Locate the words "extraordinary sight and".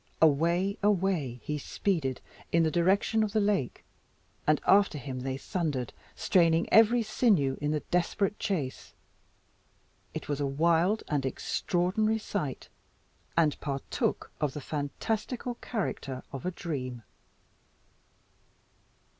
11.23-13.59